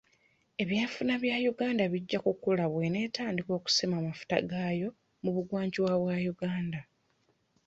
[0.61, 4.89] Eby'enfuna bya Uganda bijja kukula bw'enaatandika okusima amafuta gaayo
[5.23, 6.81] mu bugwanjuba bwa Uganda.